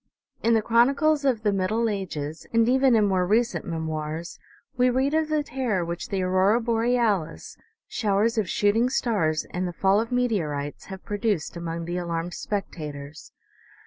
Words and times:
In 0.41 0.55
the 0.55 0.63
chronicles 0.63 1.23
of 1.25 1.43
the 1.43 1.53
middle 1.53 1.87
ages, 1.87 2.47
and 2.51 2.67
even 2.67 2.95
in 2.95 3.05
more 3.05 3.23
recent 3.27 3.65
memoirs, 3.65 4.39
we 4.75 4.89
read 4.89 5.13
of 5.13 5.29
the 5.29 5.43
terror 5.43 5.85
which 5.85 6.09
the 6.09 6.23
aurora 6.23 6.59
borealis, 6.59 7.55
showers 7.87 8.35
of 8.39 8.49
shooting 8.49 8.89
stars 8.89 9.45
and 9.51 9.67
the 9.67 9.73
fall 9.73 9.99
of 10.01 10.11
meteorites 10.11 10.85
have 10.85 11.05
produced 11.05 11.55
among 11.55 11.85
the 11.85 11.97
alarmed 11.97 12.33
spectators. 12.33 13.31